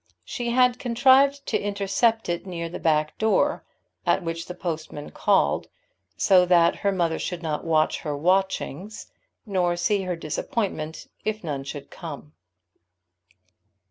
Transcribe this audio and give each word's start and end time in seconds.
She 0.25 0.49
had 0.49 0.79
contrived 0.79 1.45
to 1.45 1.59
intercept 1.61 2.27
it 2.27 2.47
near 2.47 2.69
the 2.69 2.79
back 2.79 3.15
door, 3.19 3.63
at 4.03 4.23
which 4.23 4.47
the 4.47 4.55
postman 4.55 5.11
called, 5.11 5.67
so 6.17 6.43
that 6.47 6.77
her 6.77 6.91
mother 6.91 7.19
should 7.19 7.43
not 7.43 7.65
watch 7.65 7.99
her 7.99 8.17
watchings, 8.17 9.11
nor 9.45 9.75
see 9.77 10.01
her 10.05 10.15
disappointment 10.15 11.05
if 11.23 11.43
none 11.43 11.63
should 11.63 11.91
come. 11.91 12.33